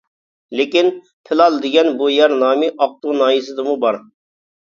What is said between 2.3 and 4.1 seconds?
نامى ئاقتۇ ناھىيەسىدىمۇ بار.